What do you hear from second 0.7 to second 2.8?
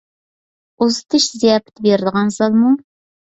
ئۇزىتىش زىياپىتى بېرىدىغان زالمۇ؟